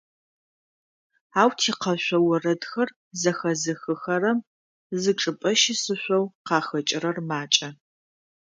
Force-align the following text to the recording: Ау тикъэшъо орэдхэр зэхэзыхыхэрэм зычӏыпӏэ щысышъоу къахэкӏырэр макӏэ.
Ау 1.41 1.49
тикъэшъо 1.59 2.17
орэдхэр 2.33 2.89
зэхэзыхыхэрэм 3.21 4.39
зычӏыпӏэ 5.01 5.51
щысышъоу 5.61 6.23
къахэкӏырэр 6.47 7.17
макӏэ. 7.29 7.69